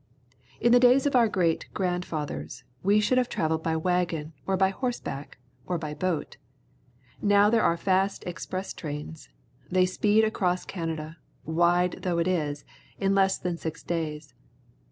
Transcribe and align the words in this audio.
In 0.59 0.71
the 0.71 0.79
days 0.79 1.05
of 1.05 1.15
our 1.15 1.27
great 1.27 1.69
grand 1.75 2.05
fathers, 2.05 2.63
we 2.81 2.99
should 2.99 3.19
have 3.19 3.29
travelled 3.29 3.61
by 3.61 3.75
wagon, 3.77 4.33
or 4.47 4.57
by 4.57 4.69
horse 4.69 4.99
back, 4.99 5.37
or 5.67 5.77
by 5.77 5.93
boat. 5.93 6.37
Now 7.21 7.51
there 7.51 7.61
are 7.61 7.77
fast 7.77 8.23
express 8.25 8.73
trains. 8.73 9.29
They 9.69 9.85
speed 9.85 10.23
across 10.25 10.65
Canada, 10.65 11.17
wide 11.45 11.99
though 12.01 12.17
it 12.17 12.27
is, 12.27 12.65
in 12.97 13.13
less 13.13 13.37
than 13.37 13.57
six 13.57 13.83
days. 13.83 14.33